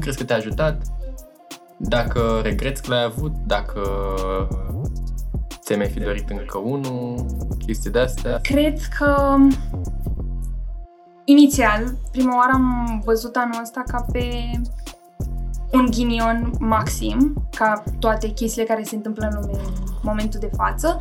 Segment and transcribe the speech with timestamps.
[0.00, 0.82] Cum crezi că te-a ajutat?
[1.76, 3.80] Dacă regreți că l-ai avut, dacă
[5.62, 7.26] ți-ai mai fi dorit încă unul,
[7.66, 8.38] chestii de-astea?
[8.42, 9.36] Cred că
[11.24, 14.50] inițial, prima oară am văzut anul ăsta ca pe
[15.72, 21.00] un ghinion maxim, ca toate chestiile care se întâmplă în lume în momentul de față.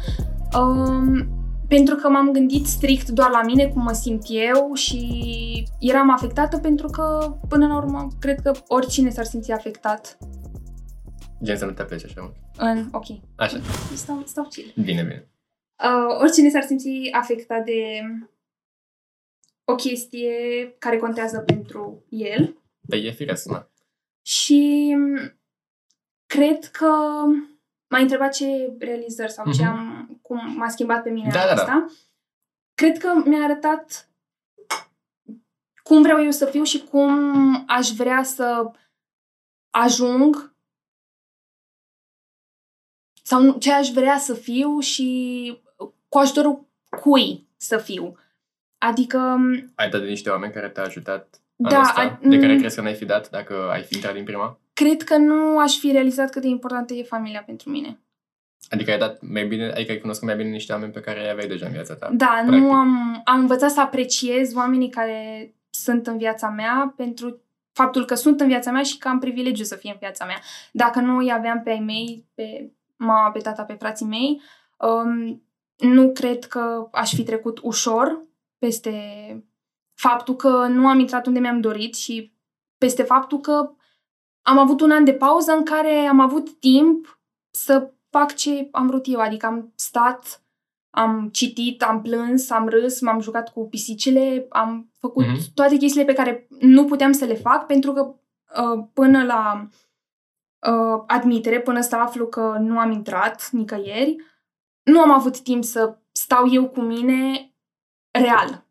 [0.58, 1.28] Um,
[1.70, 6.58] pentru că m-am gândit strict doar la mine, cum mă simt eu și eram afectată
[6.58, 10.18] pentru că, până la urmă, cred că oricine s-ar simți afectat.
[11.44, 12.36] Gen să nu te pleci așa mult.
[12.58, 13.06] În, ok.
[13.36, 13.60] Așa.
[13.96, 14.74] Stau, stau chill.
[14.84, 15.30] Bine, bine.
[15.84, 18.02] Uh, oricine s-ar simți afectat de
[19.64, 20.32] o chestie
[20.80, 22.58] care contează pentru el.
[22.88, 23.70] Păi e firesc, na.
[24.22, 24.96] Și
[26.26, 26.92] cred că
[27.90, 29.72] m-ai întrebat ce realizări sau ce Mhm.
[29.72, 31.62] am, cum m-a schimbat pe mine Da, anul da, da.
[31.62, 31.86] ăsta.
[32.74, 34.10] Cred că mi-a arătat
[35.84, 37.10] cum vreau eu să fiu și cum
[37.68, 38.72] aș vrea să
[39.70, 40.54] ajung
[43.24, 45.62] sau nu, ce aș vrea să fiu și
[46.10, 46.66] cu ajutorul
[47.02, 48.18] cui să fiu.
[48.78, 49.18] Adică,
[49.76, 52.60] Ai dat de niște oameni care te-au ajutat anul da, ăsta, a- de care m-
[52.60, 54.60] crezi că n-ai fi dat dacă ai fi intrat din prima?
[54.80, 58.00] Cred că nu aș fi realizat cât de importantă e familia pentru mine.
[58.70, 61.30] Adică ai dat mai bine, adică ai cunoscut mai bine niște oameni pe care îi
[61.30, 62.10] aveai deja în viața ta.
[62.12, 62.54] Da, practic.
[62.54, 67.42] nu am, am învățat să apreciez oamenii care sunt în viața mea pentru
[67.72, 70.40] faptul că sunt în viața mea și că am privilegiu să fie în viața mea.
[70.72, 74.42] Dacă nu îi aveam pe ai mei, pe mama, pe tata, pe frații mei,
[74.78, 75.44] um,
[75.78, 78.22] nu cred că aș fi trecut ușor
[78.58, 78.94] peste
[79.94, 82.34] faptul că nu am intrat unde mi-am dorit și
[82.78, 83.74] peste faptul că
[84.42, 87.20] am avut un an de pauză în care am avut timp
[87.52, 89.20] să fac ce am vrut eu.
[89.20, 90.44] Adică am stat,
[90.90, 95.36] am citit, am plâns, am râs, m-am jucat cu pisicile, am făcut Mhm.
[95.36, 95.54] mm-hmm.
[95.54, 98.16] toate chestiile pe care nu puteam să le fac pentru că
[98.62, 99.68] uh, până la
[100.72, 104.16] uh, admitere, până să aflu că nu am intrat nicăieri,
[104.84, 107.52] nu am avut timp să stau eu cu mine
[108.12, 108.68] real.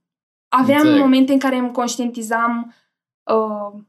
[0.48, 1.00] Aveam Înțeleg.
[1.00, 2.74] momente în care îmi conștientizam
[3.24, 3.80] uh,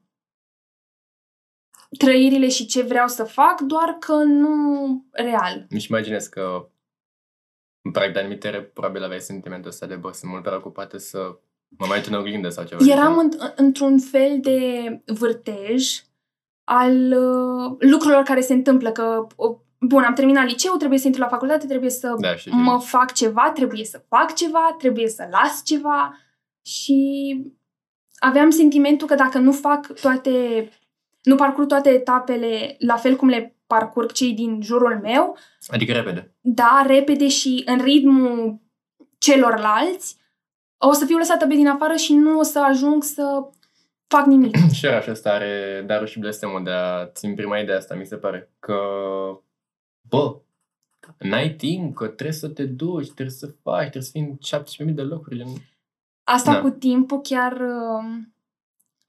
[1.97, 4.55] trăirile și ce vreau să fac, doar că nu
[5.11, 5.65] real.
[5.69, 6.69] Îmi imaginez că
[7.81, 11.17] în prag de admitere probabil aveai sentimentul ăsta de bă, sunt mult prea ocupată să
[11.77, 12.83] mă mai uit în oglindă sau ceva.
[12.83, 13.29] de Eram genul.
[13.39, 14.59] în, într-un fel de
[15.05, 15.99] vârtej
[16.63, 21.21] al uh, lucrurilor care se întâmplă, că uh, bun, am terminat liceu, trebuie să intru
[21.21, 22.89] la facultate, trebuie să Da, știu ce mă zici.
[22.89, 26.17] fac ceva, trebuie să fac ceva, trebuie să las ceva
[26.65, 26.97] și
[28.19, 30.69] aveam sentimentul că dacă nu fac toate,
[31.23, 35.37] nu parcurg toate etapele la fel cum le parcurg cei din jurul meu,
[35.67, 36.33] Adică repede.
[36.41, 38.59] da, repede și în ritmul
[39.17, 40.17] celorlalți,
[40.77, 43.49] o să fiu lăsată pe din afară și nu o să ajung să
[44.07, 44.55] fac nimic.
[44.77, 48.15] și oraș ăsta are darul și blestemul de a țin prima idee asta, mi se
[48.15, 48.51] pare.
[48.59, 48.77] Că,
[50.09, 50.35] bă,
[51.19, 54.93] n-ai timp, că trebuie să te duci, trebuie să faci, trebuie să fii în 17.000
[54.95, 55.35] de locuri.
[55.37, 55.47] Gen...
[56.23, 56.61] Asta Da.
[56.61, 58.17] cu timpul chiar uh,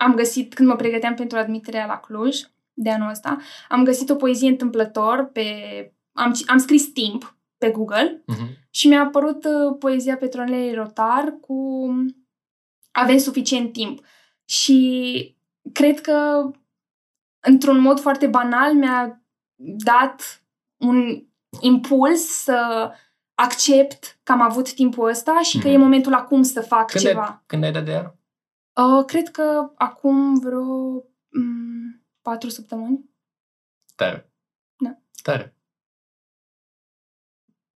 [0.00, 2.36] am găsit, când mă pregăteam pentru admiterea la Cluj
[2.72, 3.38] de anul ăsta,
[3.68, 5.44] am găsit o poezie întâmplător pe...
[6.12, 8.68] Am, ci- am scris timp pe Google Uh-huh.
[8.70, 11.88] și mi-a apărut uh, poezia Petronelei Rotar cu
[12.90, 14.04] Avem suficient timp.
[14.44, 15.36] Și
[15.72, 16.50] cred că
[17.40, 19.22] într-un mod foarte banal mi-a
[19.84, 20.42] dat
[20.76, 21.22] un
[21.60, 22.90] impuls să
[23.34, 25.76] accept că am avut timpul ăsta și că Mhm.
[25.76, 27.22] e momentul acum să fac Când, ceva.
[27.26, 28.14] ai, când ai dat de ea?
[28.72, 30.92] Uh, cred că acum vreo
[31.28, 33.10] mm, patru săptămâni.
[33.96, 34.32] Tare.
[34.78, 34.98] Da.
[35.22, 35.54] Tare.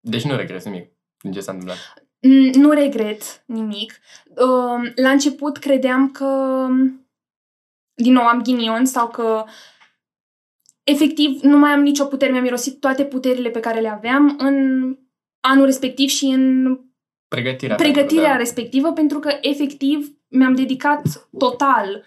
[0.00, 1.78] Deci nu regres nimic din ce s-a întâmplat.
[2.20, 3.98] Mm, Nu regret nimic.
[4.28, 6.66] Uh, La început credeam că,
[7.94, 9.44] din nou, am ghinion sau că
[10.84, 12.30] efectiv nu mai am nicio putere.
[12.30, 14.56] Mi-am mirosit toate puterile pe care le aveam în
[15.40, 16.64] anul respectiv și în
[17.28, 17.76] Pregătirea.
[17.76, 18.36] pregătirea pentru, da.
[18.36, 22.04] respectivă pentru că efectiv mi-am dedicat total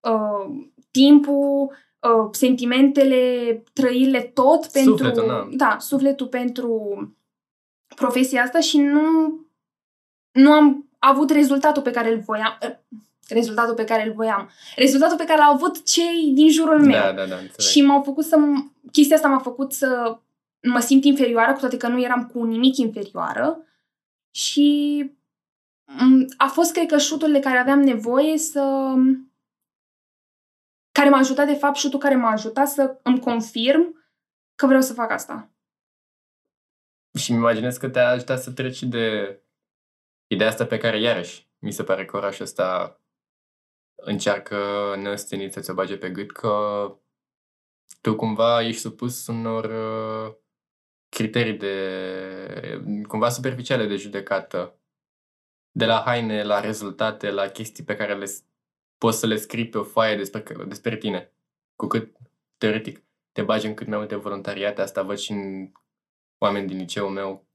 [0.00, 1.70] uh, timpul,
[2.00, 5.48] uh, sentimentele, trăirile, tot pentru Sufletul, na.
[5.50, 7.00] da, sufletul pentru
[7.96, 9.40] profesia asta și nu
[10.32, 12.74] nu am avut rezultatul pe care îl voiam uh,
[13.28, 14.50] rezultatul pe care îl voiam.
[14.76, 16.90] Rezultatul pe care l-au avut cei din jurul meu.
[17.00, 17.58] Da, da, da, înțeleg.
[17.58, 18.36] Și m-au făcut să...
[18.36, 20.18] m- Chestia asta m-a făcut să
[20.62, 23.60] mă simt inferioară, cu toate că nu eram cu nimic inferioară.
[24.30, 25.15] Și m,
[26.36, 28.94] a fost, cred că, șutul de care aveam nevoie să...
[30.92, 34.04] care m-a ajutat, de fapt, șutul care m-a ajutat să îmi confirm
[34.54, 35.50] că vreau să fac asta.
[37.18, 39.38] Și îmi imaginez că te-a ajutat să treci de
[40.26, 43.00] ideea asta pe care, iarăși, mi se pare că orașul ăsta
[43.94, 44.56] încearcă
[44.96, 46.98] neostenit să ți-o bage pe gât că
[48.00, 50.36] tu cumva ești supus unor uh,
[51.08, 54.80] criterii de, cumva superficiale de judecată.
[55.76, 58.26] De la haine, la rezultate, la chestii pe care le
[58.98, 61.32] poți să le scrii pe o foaie despre, despre tine.
[61.74, 62.16] Cu cât,
[62.58, 63.02] teoretic,
[63.32, 65.70] te bagi în cât mai multe voluntariate, asta văd și în
[66.38, 67.46] oameni din liceul meu,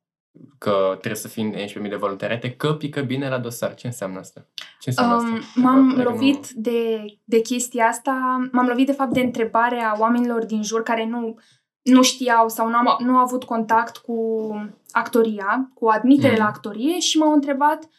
[0.57, 1.51] că trebuie să fii în
[1.83, 3.73] 11.000 de voluntariate, că pică bine la dosar.
[3.75, 4.47] Ce înseamnă asta?
[4.79, 5.45] Ce înseamnă Um, asta?
[5.56, 10.45] m-am Adică lovit nu- de, de chestia asta, m-am lovit de fapt de întrebarea oamenilor
[10.45, 11.39] din jur care nu,
[11.81, 14.50] nu știau sau nu, am, nu au avut contact cu
[14.91, 16.41] actoria, cu admitere Mhm.
[16.41, 17.89] la actorie și m-au întrebat,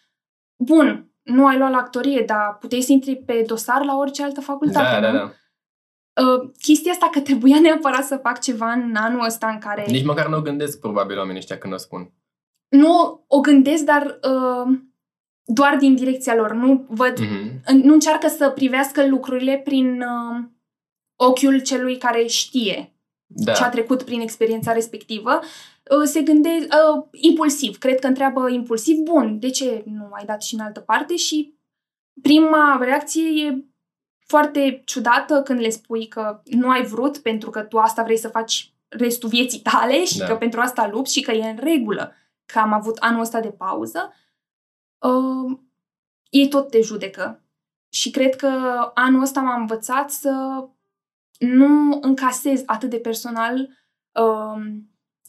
[0.65, 4.41] bun, nu ai luat la actorie, dar puteai să intri pe dosar la orice altă
[4.41, 5.19] facultate, Da, da, nu?
[5.19, 5.33] da.
[6.23, 10.05] Uh, chestia asta că trebuia neapărat să fac ceva în anul ăsta în care Nici
[10.05, 12.13] măcar nu o gândesc probabil oamenii ăștia când o spun.
[12.69, 14.79] nu o gândesc, dar uh,
[15.45, 16.53] doar din direcția lor.
[16.53, 17.61] Nu văd Mhm.
[17.67, 20.45] în- nu încearcă să privească lucrurile prin uh,
[21.17, 22.92] ochiul celui care știe
[23.35, 23.53] Da.
[23.53, 25.41] ce a trecut prin experiența respectivă.
[25.91, 27.79] Uh, se gândește uh, impulsiv.
[27.79, 31.17] Cred că întreabă impulsiv, bun, de ce nu ai dat și în altă parte?
[31.17, 31.55] Și
[32.23, 33.65] prima reacție e
[34.27, 38.29] foarte ciudată când le spui că nu ai vrut pentru că tu asta vrei să
[38.29, 40.27] faci restul vieții tale și Da.
[40.27, 42.13] că pentru asta lupți și că e în regulă
[42.47, 44.13] că am avut anul ăsta de pauză.
[44.99, 45.59] Uh,
[46.31, 47.43] ei tot te judecă.
[47.89, 48.49] Și cred că
[48.95, 50.65] anul ăsta m-a învățat să
[51.43, 53.69] nu încasez atât de personal
[54.13, 54.63] uh,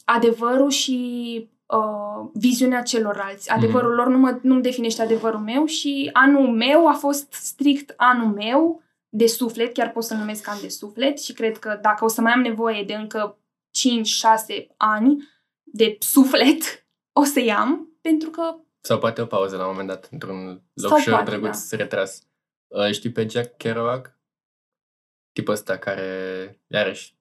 [0.05, 3.49] adevărul și uh, viziunea celorlalți.
[3.49, 8.33] Adevărul lor nu mă, nu-mi definește adevărul meu și anul meu a fost strict anul
[8.33, 12.07] meu de suflet, chiar pot să numesc an de suflet și cred că dacă o
[12.07, 13.37] să mai am nevoie de încă
[14.63, 15.29] 5-6 ani
[15.63, 16.87] de suflet,
[17.21, 20.89] o să-i am, pentru că Sau poate o pauză la un moment dat, într-un Sau
[20.89, 21.77] loc ușor poate, drăguț da.
[21.77, 22.21] retras.
[22.67, 24.12] Uh, știi pe Jack Kerouac?
[25.33, 27.15] Tipul ăsta care, iarăși,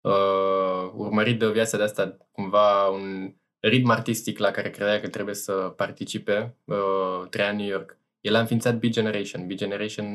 [0.00, 5.08] uh, urmărit de o viață de asta, cumva un ritm artistic la care credea că
[5.08, 7.96] trebuie să participe, uh, trăia în New York.
[8.20, 9.46] El a înființat B-Generation.
[9.46, 10.06] B-Generation,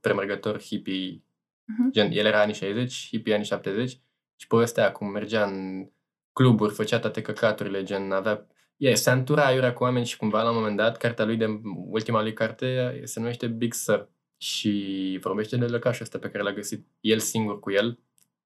[0.00, 1.22] premergător hippie,
[1.64, 1.90] Mhm.
[1.90, 4.00] gen, el era anii 60, hippie anii 70
[4.36, 5.88] și povestea cum mergea în
[6.32, 8.46] cluburi, făcea toate căcaturile, gen, avea
[8.76, 11.46] E, se antura aiurea cu oameni și cumva la un moment dat, cartea lui de
[11.86, 14.08] ultima lui carte se numește Big Sur
[14.42, 17.98] și vorbește de lăcașul ăsta pe care l-a găsit el singur cu el,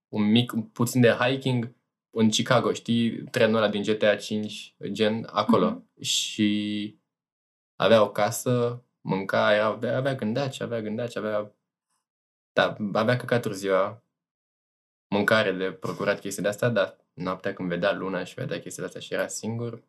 [0.08, 1.75] un mic, puțin de hiking
[2.11, 5.69] în Chicago, știi, trenul ăla din GTA 5, gen, acolo.
[5.69, 6.02] Mhm.
[6.02, 6.99] Și
[7.76, 11.55] avea o casă, mânca, era, avea, avea gândaci, avea gândaci, avea,
[12.52, 14.05] da, avea căcaturi ziua,
[15.08, 18.87] mâncare de procurat chestii de astea, dar noaptea când vedea luna și vedea chestii de
[18.87, 19.82] astea și era singur,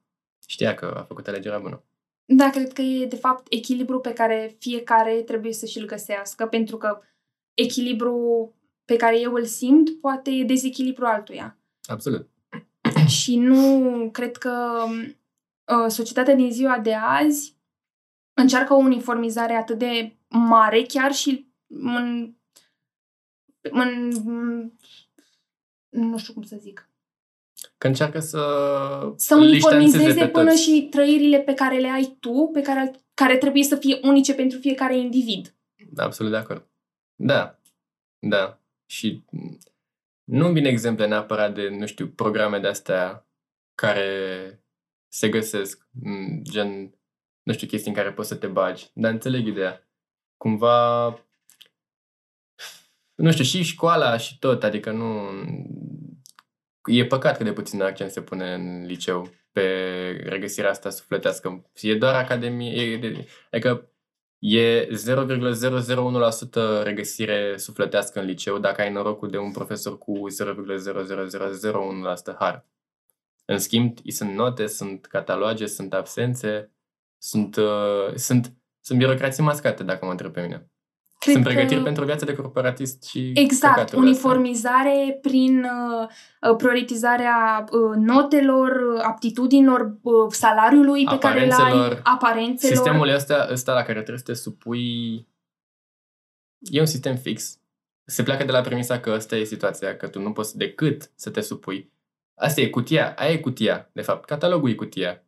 [0.48, 1.84] știa că a făcut alegerea bună.
[2.26, 6.78] Da, cred că e de fapt echilibru pe care fiecare trebuie să și-l găsească, pentru
[6.78, 7.00] că
[7.54, 8.54] echilibru
[8.86, 11.58] pe care eu îl simt poate e dezechilibru altuia.
[11.84, 12.30] Absolut.
[13.08, 17.58] Și nu cred că uh, societatea din ziua de azi
[18.34, 22.34] încearcă o uniformizare atât de mare, chiar și în,
[23.62, 24.12] în
[25.90, 26.90] nu știu cum să zic,
[27.86, 28.40] Că încearcă să
[29.16, 30.64] să îl uniformizeze distanțeze pe până toți.
[30.64, 34.60] și trăirile pe care le ai tu, pe care, care trebuie să fie unice pentru
[34.60, 35.56] fiecare individ.
[35.96, 36.68] Absolut de acord.
[37.16, 37.60] Da.
[38.20, 38.60] Da.
[38.86, 39.24] Și
[40.24, 43.28] nu-mi vine exemple neapărat de, nu știu, programe de-astea
[43.76, 44.10] care
[45.08, 46.96] se găsesc, m, gen,
[47.44, 49.88] nu știu, chestii în care poți să te bagi, dar înțeleg ideea.
[50.38, 51.08] Cumva,
[53.16, 55.30] nu știu, și școala și tot, adică nu...
[56.86, 59.62] E păcat că de puțin accent se pune în liceu pe
[60.24, 61.72] regăsirea asta sufletească.
[61.82, 63.90] E doar academie, e de, adică
[64.48, 70.14] E 0,001% regăsire sufletească în liceu dacă ai norocul de un profesor cu
[72.32, 72.66] 0,00001% har.
[73.46, 76.72] În schimb, îi sunt note, sunt cataloge, sunt absențe,
[77.18, 80.70] sunt, uh, sunt, sunt birocrații mascate, dacă mă întreb pe mine.
[81.26, 81.84] Cred sunt pregătiri că...
[81.84, 84.30] pentru o viață de corporatist și Exact, căcaturile astea.
[84.30, 86.08] uniformizare prin uh,
[86.50, 92.00] uh, prioritizarea uh, notelor, uh, aptitudinilor, uh, salariului pe care îl ai, Aparențelor.
[92.04, 92.76] aparențelor.
[92.76, 95.28] Sistemul ăsta, ăsta la care trebuie să te supui
[96.72, 97.60] e un sistem fix.
[98.06, 101.30] Se pleacă de la premisa că ăsta e situația, că tu nu poți decât să
[101.30, 101.92] te supui.
[102.36, 104.26] Asta e cutia, aia e cutia, de fapt.
[104.26, 105.24] Catalogul e cutia.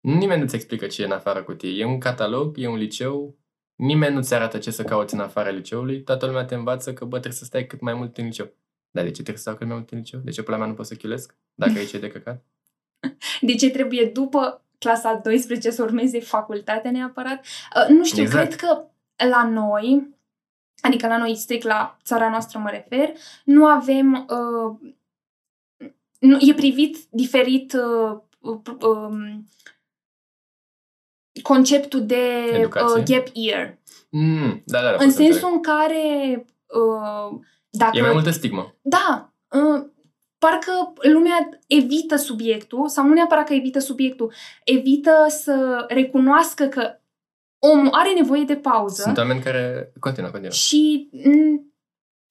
[0.00, 1.78] Nimeni nu-ți explică ce e în afara cutiei.
[1.78, 3.36] E un catalog, e un liceu,
[3.82, 7.18] nimeni nu-ți arată ce să cauți în afara liceului, toată lumea te învață că, bă,
[7.18, 8.52] trebuie să stai cât mai mult în liceu.
[8.90, 10.20] Dar de ce trebuie să stau cât mai mult în liceu?
[10.20, 11.34] De ce pula mea nu pot să chilesc?
[11.54, 12.44] Dacă aici e de căcat?
[13.40, 17.46] De ce trebuie după clasa 12 să urmeze facultatea neapărat?
[17.76, 18.46] Uh, nu știu, Exact.
[18.46, 18.84] cred că
[19.28, 20.12] la noi
[20.82, 23.12] adică la noi, strict la țara noastră mă refer,
[23.44, 24.92] nu avem, uh,
[26.18, 29.48] nu, e privit diferit uh, uh, um,
[31.42, 33.16] conceptul de uh, Educație?
[33.16, 33.78] gap year.
[34.10, 34.90] Mm, da, da, da.
[34.90, 35.54] în pot să sensul înțeleg.
[35.54, 37.98] în care uh, dacă...
[37.98, 38.74] E mai multă stigmă.
[38.82, 39.84] Da, uh,
[40.38, 44.32] parcă lumea evită subiectul, sau nu neapărat că evită subiectul,
[44.64, 46.96] evită să recunoască că
[47.58, 49.92] omul are nevoie de pauză Sunt oameni care...
[50.00, 50.52] Continuă, continuă.
[50.52, 51.72] și m,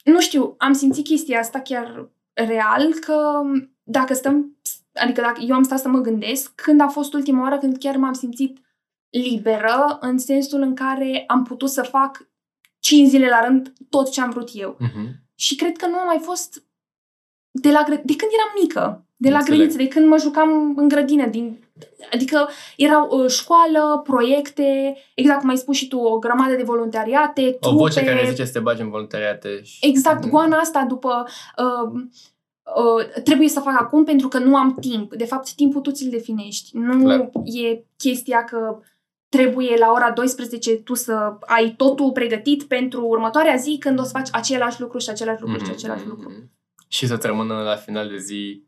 [0.03, 3.41] nu știu, am simțit chestia asta chiar real că
[3.83, 4.57] dacă stăm,
[4.93, 7.95] adică dacă eu am stat să mă gândesc, când a fost ultima oară când chiar
[7.95, 8.57] m-am simțit
[9.11, 12.29] liberă în sensul în care am putut să fac
[12.79, 14.77] 5 zile la rând tot ce am vrut eu.
[14.79, 15.19] Mhm.
[15.35, 16.63] Și cred că nu a mai fost
[17.51, 19.59] de, la, gră- de când eram mică, de la Înțeleg.
[19.59, 21.25] grădiniță, de când mă jucam în grădină.
[21.27, 21.63] Din,
[22.13, 27.47] adică erau uh, școală, proiecte, exact cum ai spus și tu, o grămadă de voluntariate,
[27.47, 27.75] O trupe.
[27.75, 29.85] voce care zice să te bagi în voluntariate și...
[29.87, 31.25] Exact, goana asta după...
[31.57, 32.01] Uh,
[32.75, 35.13] uh, trebuie să fac acum pentru că nu am timp.
[35.15, 36.77] De fapt, timpul tu ți-l definești.
[36.77, 37.29] Nu Clar.
[37.43, 38.79] e chestia că
[39.37, 44.09] trebuie la ora 12 tu să ai totul pregătit pentru următoarea zi când o să
[44.11, 46.29] faci același lucru și același lucru și Mhm, același mhm, lucru.
[46.29, 46.51] mhm.
[46.87, 48.63] Și să-ți rămână la final de zi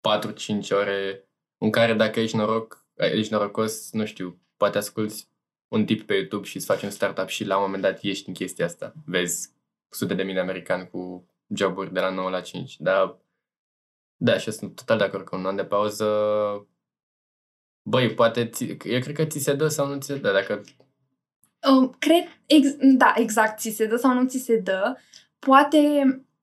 [0.00, 1.28] 4-5 ore
[1.58, 5.24] în care dacă ești noroc, ești norocos, nu știu, poate asculti
[5.68, 8.28] un tip pe YouTube și îți faci un startup și la un moment dat ești
[8.28, 8.92] în chestia asta.
[9.06, 9.50] Vezi
[9.88, 12.76] sute de mii de americani cu joburi de la 9 la 5.
[12.80, 13.18] Dar,
[14.16, 16.06] da, și eu sunt total de acord că un an de pauză
[17.88, 20.60] Băi, poate, ți, eu cred că ți se dă sau nu ți se dă, dacă
[21.70, 24.96] Um, cred, ex, da, exact, ți se dă sau nu ți se dă.
[25.38, 25.78] Poate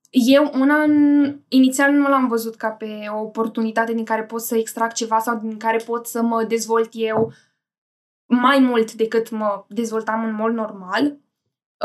[0.10, 4.56] eu una în, inițial nu l-am văzut ca pe o oportunitate din care pot să
[4.58, 7.34] extrag ceva sau din care pot să mă dezvolt eu
[8.26, 11.06] mai mult decât mă dezvoltam în mod normal.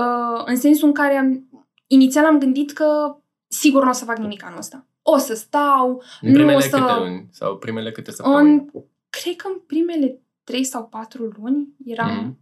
[0.00, 1.48] Uh, în sensul în care am,
[1.86, 3.16] inițial am gândit că
[3.48, 4.86] sigur nu o să fac nimic anul ăsta.
[5.02, 5.88] O să stau,
[6.20, 8.50] în Nu primele o să- câte luni sau primele câte săptămâni.
[8.72, 8.82] în,
[9.22, 12.38] cred că în primele trei sau patru luni eram Mhm.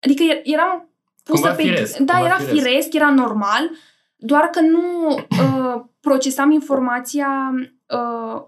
[0.00, 0.88] Adică er- eram
[1.24, 1.62] pusă Cumva pe...
[1.62, 2.62] firesc, da, cumva era firesc.
[2.64, 2.94] firesc.
[2.94, 3.70] era normal,
[4.16, 5.08] doar că nu
[5.42, 7.50] uh, procesam informația
[7.94, 8.42] uh,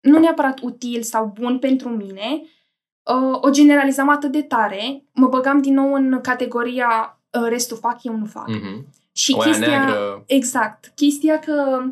[0.00, 2.42] nu neapărat util sau bun pentru mine,
[3.02, 8.02] uh, o generalizam atât de tare, mă băgam din nou în categoria uh, restul fac,
[8.04, 8.48] eu nu fac.
[8.48, 8.86] Mhm.
[9.12, 9.68] Și Oaia chestia...
[9.84, 10.92] neagră, Exact.
[10.94, 11.84] Chestia că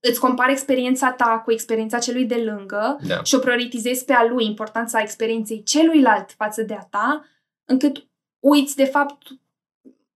[0.00, 3.22] îți compari experiența ta cu experiența celui de lângă da.
[3.22, 7.24] și o prioritizezi pe a lui importanța experienței celuilalt față de a ta,
[7.64, 9.26] încât uiți de fapt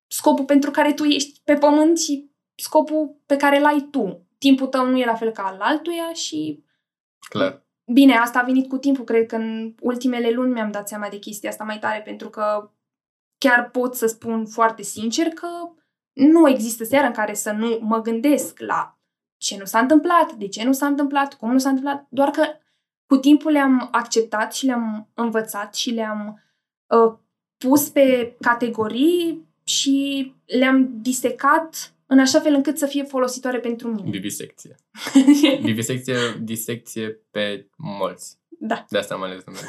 [0.06, 4.26] scopul pentru care tu ești pe pământ și scopul pe care îl ai tu.
[4.38, 6.64] Timpul tău nu e la fel ca al altuia și
[7.28, 7.66] Clar.
[7.92, 9.04] bine, asta a venit cu timpul.
[9.04, 12.70] Cred că în ultimele luni mi-am dat seama de chestia asta mai tare pentru că
[13.38, 15.48] chiar pot să spun foarte sincer că
[16.12, 19.01] nu există seară în care să nu mă gândesc la
[19.42, 22.44] ce nu s-a întâmplat, de ce nu s-a întâmplat, cum nu s-a întâmplat, doar că
[23.06, 26.42] cu timpul le-am acceptat și le-am învățat și le-am
[26.86, 27.14] uh,
[27.56, 34.10] pus pe categorii și le-am disecat în așa fel încât să fie folositoare pentru mine.
[34.10, 34.74] Vivisecție.
[35.62, 38.38] Vivisecție, disecție pe morți.
[38.48, 38.84] da.
[38.88, 39.64] De asta am ales numele.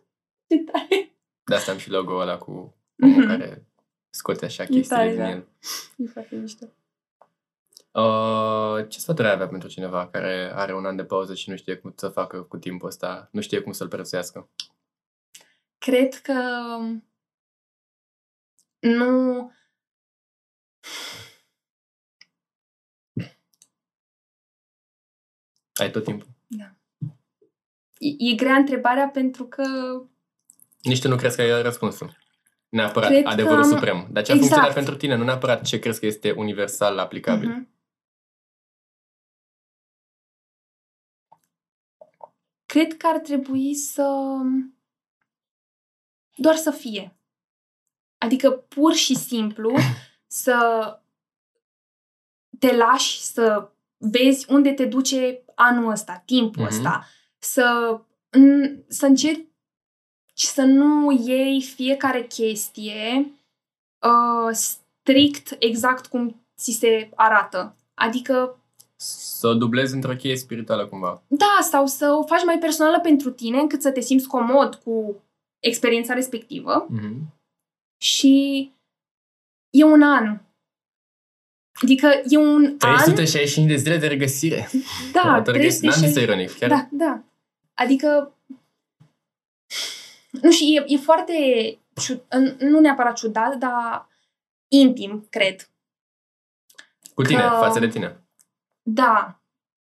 [0.48, 1.14] Ce tare.
[1.44, 2.50] De asta am și logo-ul ăla cu
[3.02, 3.26] omul Mhm.
[3.26, 3.66] care
[4.10, 5.28] scoate așa E chestiile tare, din da.
[5.30, 5.46] el.
[5.96, 6.66] E foarte mișto.
[7.96, 11.56] Uh, ce sfaturi ai avea pentru cineva care are un an de pauză și nu
[11.56, 14.48] știe cum să facă cu timpul ăsta, nu știe cum să-l prețuiască?
[15.78, 16.32] Cred că
[18.78, 19.50] nu...
[25.74, 26.26] Ai tot timpul.
[27.98, 29.62] E, e grea întrebarea pentru că
[30.82, 32.16] Nici tu nu crezi că ai răspunsul.
[32.68, 34.08] Neapărat, Cred că adevărul am- suprem.
[34.10, 34.38] Dar ce a Exact.
[34.38, 37.48] funcționat pentru tine, nu neapărat ce crezi că este universal aplicabil.
[37.48, 37.74] Mhm.
[42.76, 44.36] Cred că ar trebui să...
[46.34, 47.16] doar să fie.
[48.18, 49.76] Adică pur și simplu
[50.26, 50.58] să
[52.58, 56.72] te lași să vezi unde te duce anul ăsta, timpul Mhm.
[56.72, 57.06] ăsta.
[57.38, 59.48] Să, în, să încerci
[60.34, 63.32] să nu iei fiecare chestie
[64.00, 67.76] uh, strict exact cum ți se arată.
[67.94, 68.60] Adică
[68.98, 71.22] Să o dublezi într-o cheie spirituală cumva.
[71.26, 75.22] da, sau să o faci mai personală pentru tine, încât să te simți comod cu
[75.60, 77.34] experiența respectivă Mhm.
[78.02, 78.72] și
[79.70, 80.40] e un an.
[81.82, 82.76] Adică e un an...
[82.78, 84.68] 365 de zile de regăsire.
[85.12, 86.58] Da, N-am zis 360 ironic.
[86.58, 87.22] Chiar Da, da.
[87.74, 88.34] Adică
[90.30, 91.32] nu știu, e, e foarte
[92.02, 92.24] ciu-
[92.58, 94.08] nu neapărat ciudat, dar
[94.68, 95.70] intim, cred.
[97.14, 98.25] Cu tine, Că- față de tine.
[98.88, 99.42] Da,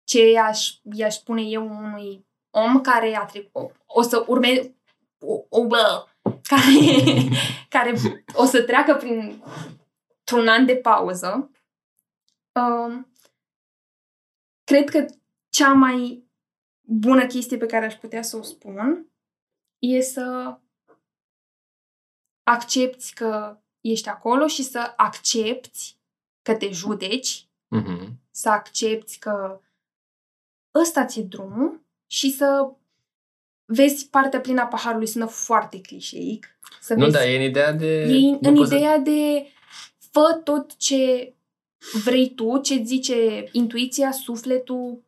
[0.04, 4.75] ce i-aș, i-aș spune eu unui om care a trecut, o, o să urme,
[5.20, 6.08] o, o, bă,
[6.42, 6.72] care,
[7.75, 7.94] care
[8.34, 9.44] o să treacă prin
[10.34, 11.52] un an de pauză,
[12.60, 13.12] um,
[14.64, 15.06] cred că
[15.50, 16.30] cea mai
[16.82, 19.10] bună chestie pe care aș putea să o spun
[19.80, 20.58] e să
[22.44, 25.98] accepti că ești acolo și să accepti
[26.42, 28.25] că te judeci Mhm.
[28.36, 29.62] Să accepti că
[30.80, 32.72] ăsta ți-e drumul și să
[33.65, 35.08] vezi partea plină a paharului.
[35.08, 36.58] Sună foarte clișeic.
[36.82, 38.01] Să Nu, vezi, da, e în ideea de...
[38.01, 39.48] e în, nu în poți să- ideea de
[40.12, 41.34] fă tot ce
[42.04, 45.04] vrei tu, ce zice intuiția, sufletul,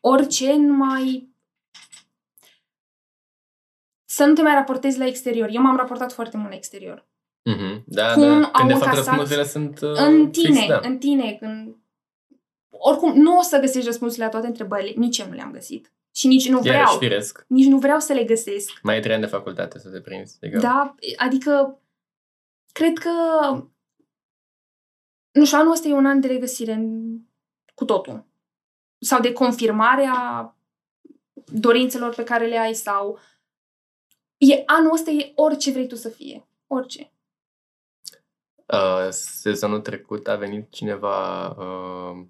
[0.00, 1.28] orice, numai
[4.04, 5.48] să nu te mai raportezi la exterior.
[5.52, 7.06] Eu m-am raportat foarte mult la exterior.
[7.42, 7.82] Mhm.
[7.86, 8.46] Da, Cum da.
[8.46, 10.80] au Când de fapt încasat răspunsurile sunt uh, în tine, fix, da.
[10.82, 11.76] în tine, când...
[12.78, 14.92] Oricum, nu o să găsești răspunsurile la toate întrebările.
[14.96, 15.92] Nici eu nu le-am găsit.
[16.14, 16.76] Și nici nu vreau.
[16.76, 17.44] Iarăși firesc.
[17.48, 18.80] Nici nu vreau să le găsesc.
[18.82, 20.38] Mai e trei ani de facultate să te prinzi.
[20.42, 21.80] Adică, Da, adică
[22.72, 23.10] cred că
[25.30, 27.16] nu știu, anul ăsta e un an de regăsire în,
[27.74, 28.24] cu totul.
[28.98, 30.54] Sau de confirmare a
[31.52, 33.18] dorințelor pe care le ai sau
[34.36, 36.46] e, anul ăsta e orice vrei tu să fie.
[36.66, 37.12] Orice.
[38.72, 42.26] Uh, sezonul trecut a venit cineva, uh,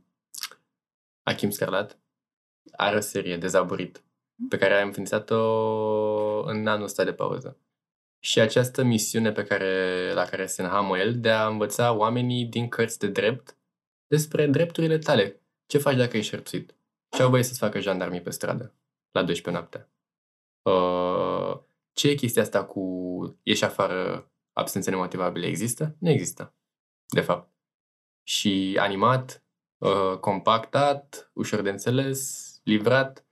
[1.24, 1.98] Achim Scarlat,
[2.72, 4.04] are o serie, Dezaburit,
[4.48, 5.38] pe care a înființat-o
[6.44, 7.58] în anul ăsta de pauză.
[8.18, 12.68] Și această misiune pe care, la care se înhamă el de a învăța oamenii din
[12.68, 13.58] cărți de drept
[14.06, 15.40] despre drepturile tale.
[15.66, 16.74] Ce faci dacă ești hărțuit?
[17.16, 18.74] Ce au voie să-ți facă jandarmii pe stradă
[19.10, 19.90] la 12 noaptea?
[20.62, 21.60] Uh,
[21.92, 22.82] ce e chestia asta cu
[23.42, 25.96] ieși afară absențe nemotivabile există?
[25.98, 26.54] Nu există,
[27.06, 27.52] de fapt.
[28.22, 29.43] Și animat,
[29.84, 33.24] uh, compactat, ușor de înțeles, livrat.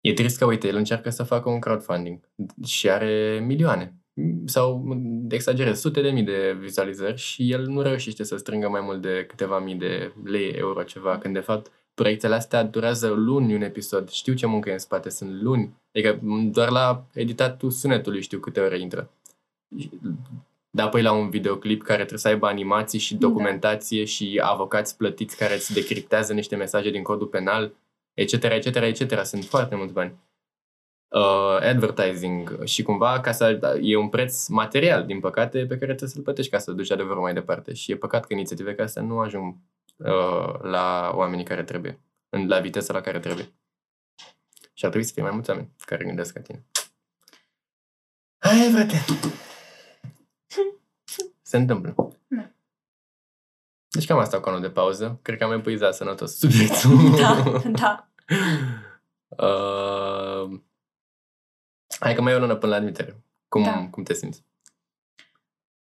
[0.00, 2.28] E trist că, uite, el încearcă să facă un crowdfunding
[2.64, 4.00] și are milioane
[4.44, 4.96] sau,
[5.28, 9.24] exagerez, sute de mii de vizualizări și el nu reușește să strângă mai mult de
[9.28, 14.08] câteva mii de lei, euro, ceva, când de fapt proiectele astea durează luni un episod.
[14.08, 15.74] Știu ce muncă e în spate, sunt luni.
[15.94, 19.10] Adică doar la editatul sunetului știu câte ore intră.
[20.72, 25.36] Da, apoi la un videoclip care trebuie să aibă animații și documentație și avocați plătiți
[25.36, 27.72] care îți decriptează niște mesaje din codul penal,
[28.14, 29.24] etc., etc., etc.
[29.24, 30.18] Sunt foarte mulți bani.
[31.08, 36.08] Uh, advertising și cumva ca să, e un preț material, din păcate, pe care trebuie
[36.08, 37.74] să-l plătești ca să duci adevărul mai departe.
[37.74, 39.54] Și e păcat că inițiative ca astea nu ajung
[39.96, 43.52] uh, la oamenii care trebuie, în, la viteza la care trebuie.
[44.74, 46.64] Și ar trebui să fie mai mulți oameni care gândesc ca tine.
[48.38, 49.48] Hai, frate!
[51.42, 51.94] Se întâmplă.
[52.26, 52.50] Da.
[53.88, 55.18] Deci cam asta cu anul de pauză.
[55.22, 56.90] Cred că am epuizat sănătos subiectul.
[57.20, 58.08] Da, da.
[59.46, 60.60] uh,
[62.00, 63.22] hai că mai e o lună până la admitere.
[63.48, 63.88] Cum, Da.
[63.90, 64.44] cum te simți?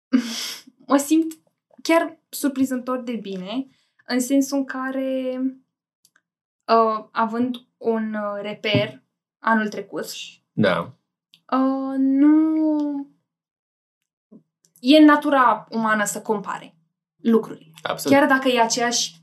[0.86, 1.32] Mă simt
[1.82, 3.66] chiar surprinzător de bine,
[4.06, 5.40] în sensul în care,
[6.64, 9.02] uh, având un uh, reper
[9.38, 10.06] anul trecut,
[10.52, 10.94] Da.
[11.52, 12.87] uh, nu...
[14.80, 16.76] E în natura umană să compare
[17.16, 17.70] lucrurile.
[17.82, 18.16] Absolut.
[18.16, 19.16] Chiar dacă e aceeași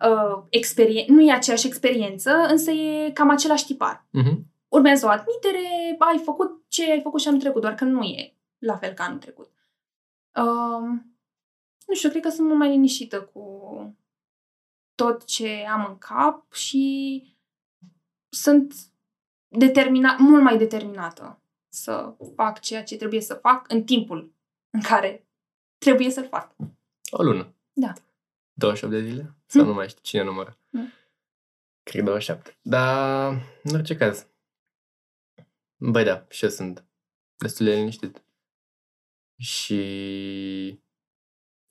[0.00, 4.06] uh, experiență, nu e aceeași experiență, însă e cam același tipar.
[4.10, 4.46] Mhm.
[4.68, 8.36] Urmează o admitere, ai făcut ce ai făcut și anul trecut, doar că nu e
[8.58, 9.50] la fel ca anul trecut.
[10.34, 11.18] Um,
[11.86, 13.52] nu știu, cred că sunt mult mai liniștită cu
[14.94, 17.22] tot ce am în cap și
[18.28, 18.74] sunt
[19.48, 24.32] determina- mult mai determinată să fac ceea ce trebuie să fac în timpul
[24.70, 25.26] în care
[25.78, 26.54] trebuie să-l fac.
[27.10, 27.54] O lună.
[27.72, 27.92] Da.
[28.52, 29.34] 28 de zile?
[29.46, 29.68] Sau Hm.
[29.68, 30.58] nu mai știu cine numără.
[30.68, 30.88] Nu.
[31.82, 32.58] Cred 27.
[32.62, 34.26] Dar, în orice caz.
[35.76, 36.84] Băi, da, și eu sunt
[37.36, 38.22] destul de liniștit.
[39.40, 40.82] Și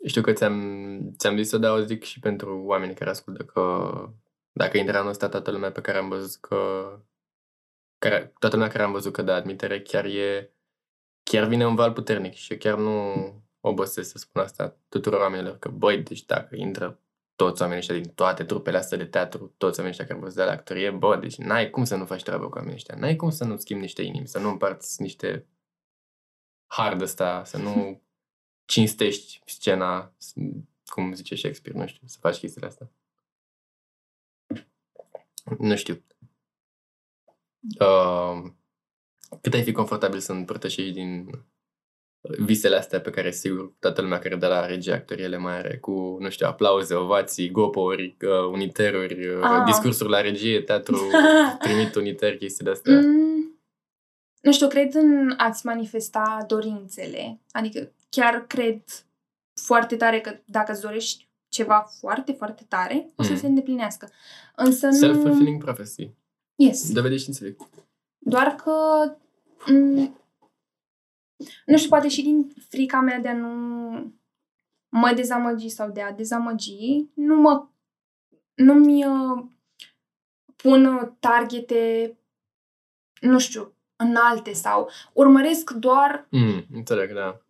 [0.05, 3.91] știu că ți-am, ți-am zis-o, dar o zic și pentru oamenii care ascultă că
[4.51, 6.89] dacă intră anul ăsta toată lumea pe care am văzut că
[7.97, 10.53] care, toată lumea care am văzut că da admitere chiar e
[11.27, 13.13] chiar vine un val puternic și eu chiar nu
[13.59, 16.99] obosesc să spun asta tuturor oamenilor că băi, deci dacă intră
[17.35, 20.43] toți oamenii ăștia din toate trupele astea de teatru, toți oamenii ăștia care văzut de
[20.43, 23.29] la actorie, bă, deci n-ai cum să nu faci treabă cu oamenii ăștia, n-ai cum
[23.29, 25.47] să nu schimbi niște inimi, să nu împarți niște
[26.65, 28.01] hard ăsta, să nu
[28.73, 30.13] cinstești scena,
[30.85, 32.91] cum zice Shakespeare, nu știu, să faci chestiile astea.
[35.59, 36.03] Nu știu.
[37.79, 38.51] Uh,
[39.41, 41.29] cât ai fi confortabil să împărtășești din
[42.39, 45.77] visele astea pe care sigur toată lumea care de la regie actorie le mai are
[45.77, 49.63] cu, nu știu, aplauze, ovații, gopori, uh, uniteruri, uh, Ah.
[49.65, 50.97] discursuri la regie, teatru,
[51.63, 52.99] trimit uniter, chestii de astea.
[52.99, 53.59] Mm,
[54.41, 57.41] nu știu, cred în a-ți manifesta dorințele.
[57.51, 58.81] Adică chiar cred
[59.61, 63.37] foarte tare că dacă îți dorești ceva foarte, foarte tare, o să Mm.
[63.37, 64.09] se îndeplinească.
[64.55, 64.91] Însă nu...
[64.97, 66.11] Self-fulfilling prophecy.
[66.55, 66.91] Yes.
[66.91, 67.59] Dovedit științific.
[68.29, 68.73] Doar că...
[69.71, 70.11] m-
[71.65, 74.13] Nu știu, poate și din frica mea de a nu
[74.89, 77.67] mă dezamăgi sau de a dezamăgi, nu mă...
[78.55, 79.45] Nu-mi uh,
[80.55, 82.17] pun uh, targete,
[83.21, 87.41] nu știu, înalte sau urmăresc doar Mm, înțeleg, da.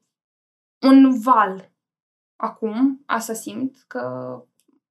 [0.82, 1.72] un val.
[2.36, 4.44] Acum, asta simt, că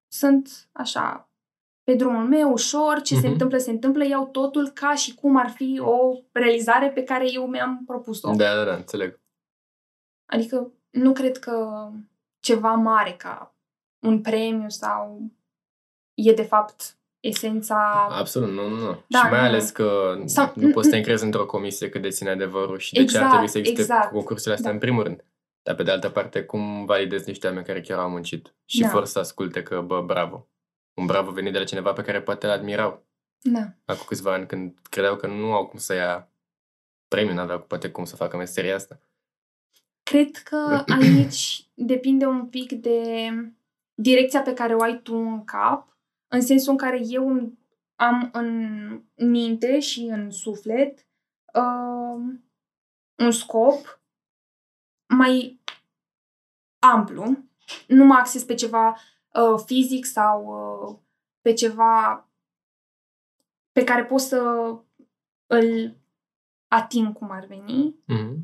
[0.08, 1.25] sunt așa
[1.86, 3.30] pe drumul meu, ușor, ce se Mhm.
[3.30, 7.46] întâmplă, se întâmplă, iau totul ca și cum ar fi o realizare pe care eu
[7.46, 8.30] mi-am propus-o.
[8.34, 9.20] Da, da, da, înțeleg.
[10.26, 11.86] Adică nu cred că
[12.40, 13.54] ceva mare ca
[14.06, 15.20] un premiu sau
[16.14, 18.06] e de fapt esența...
[18.10, 19.02] Absolut, nu, nu, nu.
[19.08, 22.02] Da, și mai nu, ales că Sau- nu poți să te încrezi într-o comisie cât
[22.02, 24.12] deține adevărul și de ce ar Exact, trebui să existe exact.
[24.12, 24.74] concursurile astea Da.
[24.74, 25.24] în primul rând.
[25.62, 28.88] Dar pe de altă parte, cum validezi niște oameni care chiar au muncit și Da.
[28.88, 30.48] vor să asculte că, bă, bravo.
[30.96, 33.04] Un bravo venit de la cineva pe care poate îl admirau
[33.42, 33.72] Da.
[33.84, 36.28] acum câțiva ani când credeau că nu au cum să ia
[37.08, 39.00] premiu, n-aveau poate cum să facă meseria asta.
[40.02, 43.30] Cred că aici depinde un pic de
[43.94, 45.96] direcția pe care o ai tu în cap,
[46.28, 47.58] în sensul în care eu îmi-
[47.94, 51.06] am în minte și în suflet
[51.54, 52.22] uh,
[53.16, 54.00] un scop
[55.08, 55.60] mai
[56.78, 57.38] amplu.
[57.86, 58.96] Nu mă acces pe ceva
[59.36, 60.96] uh, fizic sau uh,
[61.40, 62.28] pe ceva
[63.72, 64.40] pe care pot să
[65.46, 65.96] îl
[66.68, 68.36] ating cum ar veni, Mm-hmm.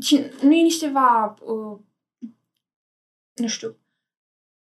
[0.00, 1.78] și nu e nici ceva, uh,
[3.34, 3.76] nu știu,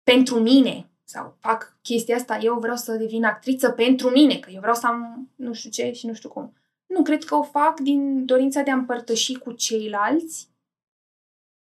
[0.03, 4.59] pentru mine sau fac chestia asta, eu vreau să devin actriță pentru mine, că eu
[4.59, 6.53] vreau să am nu știu ce și nu știu cum.
[6.85, 10.49] Nu, cred că o fac din dorința de a împărtăși cu ceilalți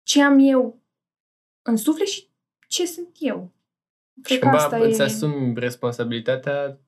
[0.03, 0.79] ce am eu
[1.67, 2.29] în suflet și
[2.69, 3.53] ce sunt eu.
[4.23, 5.05] Cred Și că cumva asta îți e...
[5.05, 6.81] asumi responsabilitatea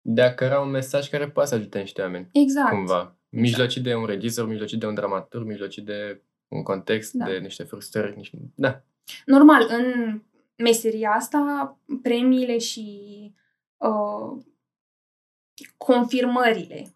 [0.00, 2.28] de a căra un mesaj care poate să ajute niște oameni.
[2.32, 2.70] Exact.
[2.70, 3.16] Cumva.
[3.28, 7.24] Mijlocit de un regizor, mijlocit de un dramaturg, mijlocit de un context, Da.
[7.24, 8.16] de niște frustrări.
[8.16, 8.38] Niște...
[8.54, 8.82] Da.
[9.26, 10.20] Normal, în
[10.56, 12.88] meseria asta, premiile și
[13.76, 14.42] uh,
[15.76, 16.94] confirmările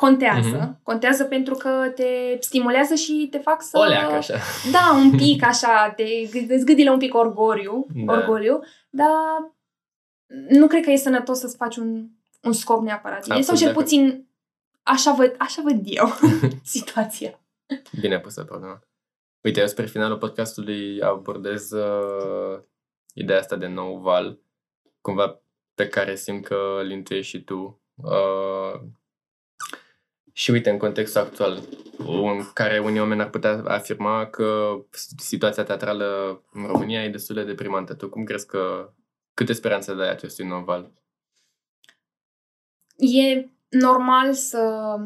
[0.00, 0.56] contează.
[0.56, 0.80] Mhm.
[0.82, 3.78] Contează pentru că te stimulează și te fac să...
[3.78, 4.34] O leacă așa.
[4.72, 6.04] Da, un pic așa, te
[6.48, 8.12] îți gâdile un pic orgoliu, Da.
[8.12, 8.60] orgoliu,
[8.90, 9.54] dar
[10.48, 12.06] nu cred că e sănătos să-ți faci un,
[12.42, 13.20] un scop neapărat.
[13.20, 13.86] E, sau Absolut cel de acord.
[13.86, 14.28] puțin
[14.82, 16.08] așa văd, așa văd eu
[16.76, 17.40] situația.
[18.00, 18.80] Bine pusă problema.
[19.40, 22.60] Uite, eu spre finalul podcastului abordez uh,
[23.14, 24.40] ideea asta de nou val,
[25.00, 25.40] cumva
[25.74, 27.82] pe care simt că îl intuiești și tu.
[27.94, 28.80] Uh,
[30.40, 31.62] și uite, în contextul actual,
[31.98, 34.78] în care unii oameni ar putea afirma că
[35.16, 37.94] situația teatrală în România e destul de deprimantă.
[37.94, 38.92] Tu cum crezi că,
[39.34, 40.92] câte speranțe dai acestui nou val?
[42.96, 44.96] E normal să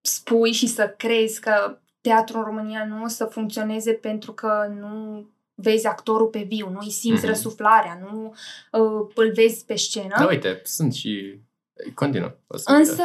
[0.00, 5.26] spui și să crezi că teatrul în România nu o să funcționeze pentru că nu
[5.54, 7.28] vezi actorul pe viu, nu îi simți Mhm.
[7.28, 8.34] răsuflarea, nu
[8.72, 10.14] uh, îl vezi pe scenă.
[10.18, 11.40] Da, uite, sunt și...
[11.94, 12.34] Continuă.
[12.46, 13.02] O să Însă,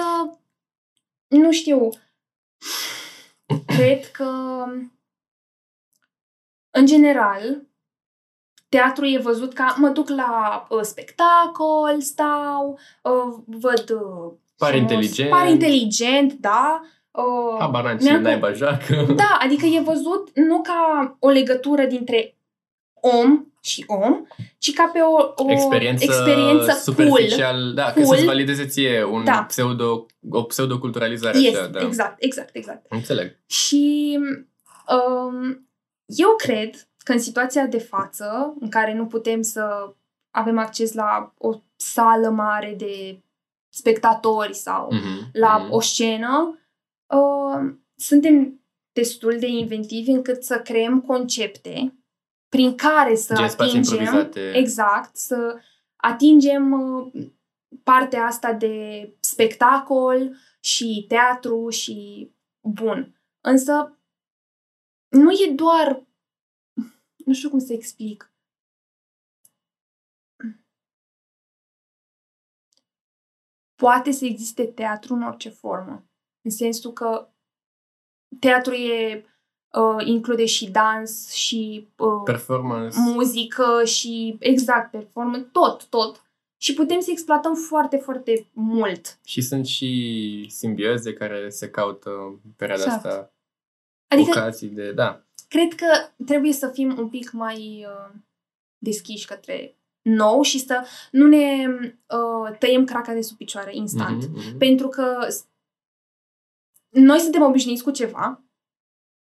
[1.38, 1.90] nu știu,
[3.66, 4.30] cred că,
[6.72, 7.62] în general,
[8.70, 14.92] teatru e văzut ca mă duc la uh, spectacol, stau, uh, văd uh, Pare frumos,
[14.92, 15.30] inteligent.
[15.30, 16.82] Pare inteligent, da.
[17.12, 19.14] Uh, Habar n-am mi-am cine cu- naiba joacă.
[19.16, 22.38] Da, adică e văzut nu ca o legătură dintre
[22.94, 24.26] om și om,
[24.58, 26.78] ci ca pe o, o experiență, experiență cool.
[26.78, 28.06] superficial, da, că Cool.
[28.16, 29.44] să-ți valideze ție un Da.
[29.48, 31.80] pseudo, o pseudoculturalizare Yes, așa, da.
[31.86, 32.86] exact, exact, exact.
[32.90, 33.40] Înțeleg.
[33.46, 34.20] Și
[34.88, 35.68] um,
[36.06, 39.94] eu cred că în situația de față, în care nu putem să
[40.32, 43.20] avem acces la o sală mare de
[43.70, 45.72] spectatori sau Mhm, la mhm.
[45.74, 46.60] o scenă,
[47.08, 51.94] uh, suntem destul de inventivi încât să creăm concepte
[52.54, 54.52] prin care să Gen spații atingem improvizate.
[54.54, 55.60] exact, să
[55.96, 57.30] atingem uh,
[57.84, 62.30] partea asta de spectacol și teatru și
[62.62, 63.22] bun.
[63.42, 64.00] Însă
[65.10, 66.08] nu e doar
[67.26, 68.34] nu știu cum să explic.
[73.76, 76.08] Poate să existe teatru în orice formă.
[76.42, 77.34] În sensul că
[78.40, 79.26] teatru e,
[79.80, 82.98] uh, include și dans și uh, Performance.
[83.00, 86.24] muzică și exact performance, tot, tot.
[86.58, 89.20] Și putem să exploatăm foarte, foarte mult.
[89.26, 92.10] Și sunt și simbioze care se caută
[92.44, 93.06] în perioada Exact.
[93.06, 93.34] asta.
[94.08, 94.92] Adică Ocazii de...
[94.92, 95.24] Da.
[95.50, 95.86] cred că
[96.26, 98.16] trebuie să fim un pic mai uh,
[98.78, 104.24] deschiși către nou și să nu ne uh, tăiem craca de sub picioare instant.
[104.28, 104.58] Mhm, mhm.
[104.58, 105.46] Pentru că s-
[106.90, 108.43] noi suntem obișnuiți cu ceva,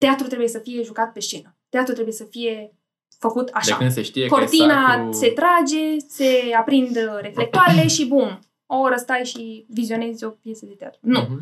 [0.00, 1.56] teatru trebuie să fie jucat pe scenă.
[1.68, 2.74] Teatru trebuie să fie
[3.18, 3.76] făcut De așa.
[3.76, 5.12] când se știe că Cortina e sacru...
[5.12, 10.74] se trage, se aprind reflectoarele și bum, o oră stai și vizionezi o piesă de
[10.74, 10.98] teatru.
[11.02, 11.20] Nu.
[11.20, 11.40] Mhm.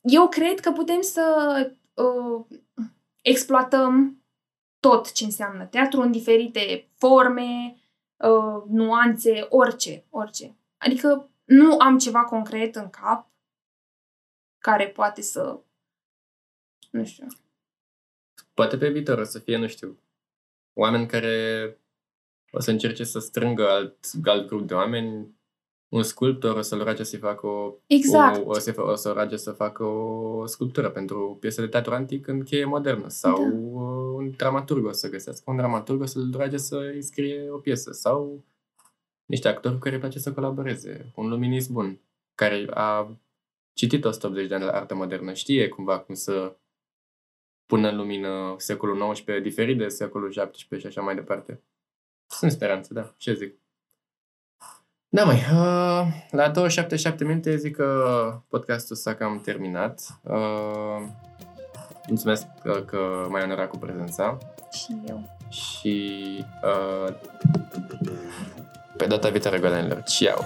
[0.00, 1.24] Eu cred că putem să
[1.94, 2.58] uh,
[3.20, 4.22] exploatăm
[4.80, 7.76] tot ce înseamnă teatru în diferite forme,
[8.16, 10.56] uh, nuanțe, orice, orice.
[10.76, 13.30] Adică nu am ceva concret în cap
[14.58, 15.60] care poate să,
[16.90, 17.26] nu știu,
[18.54, 19.98] Poate pe viitor o să fie, nu știu,
[20.72, 21.78] oameni care
[22.50, 25.36] o să încerce să strângă alt, alt grup de oameni,
[25.88, 28.44] un sculptor o să-l roage să facă o, Exact.
[28.44, 32.26] o, o, să, o să roage să facă o sculptură pentru piese de teatru antic
[32.26, 33.56] în cheie modernă sau Da.
[33.56, 37.58] uh, un dramaturg o să găsească un dramaturg o să-l roage să îi scrie o
[37.58, 38.44] piesă sau
[39.24, 42.00] niște actori cu care îi place să colaboreze, un luminist bun
[42.34, 43.16] care a
[43.72, 46.56] citit 180 de ani la artă modernă, știe cumva cum să
[47.68, 51.62] pună în lumină secolul XIX diferit de secolul XVII și așa mai departe.
[52.26, 53.14] Sunt speranțe, da.
[53.16, 53.54] Ce zic?
[55.08, 60.20] Da, mai, uh, la 27 minute zic că podcastul s-a cam terminat.
[60.22, 61.02] Uh,
[62.08, 64.38] mulțumesc că, că m-ai onorat cu prezența
[64.70, 65.38] Și eu.
[65.50, 66.22] și
[66.62, 67.14] uh,
[68.96, 70.02] pe data viitoare, golanilor.
[70.02, 70.44] Ciao!